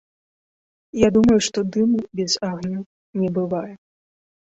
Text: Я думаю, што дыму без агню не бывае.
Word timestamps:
Я 1.01 1.09
думаю, 1.19 1.37
што 1.49 1.59
дыму 1.77 1.99
без 2.23 2.31
агню 2.51 2.79
не 3.25 3.29
бывае. 3.41 3.73